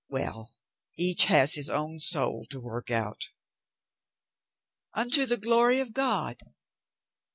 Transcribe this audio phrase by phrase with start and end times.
[0.09, 0.55] Well!
[0.97, 3.25] Each has his own soul to work out,"
[4.95, 6.37] "Unto the glory of God!"